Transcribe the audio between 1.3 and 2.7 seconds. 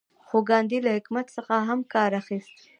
څخه هم کار اخیست.